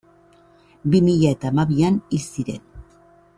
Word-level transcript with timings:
Bi 0.93 1.01
mila 1.09 1.33
eta 1.37 1.51
hamabian 1.51 2.01
hil 2.09 2.25
ziren. 2.25 2.67